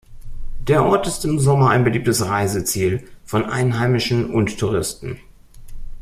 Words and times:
Der 0.61 0.83
Ort 0.83 1.05
ist 1.05 1.23
im 1.25 1.37
Sommer 1.37 1.69
ein 1.69 1.83
beliebtes 1.83 2.25
Reiseziel 2.25 3.03
von 3.23 3.45
Einheimischen 3.45 4.33
und 4.33 4.57
Touristen. 4.57 5.19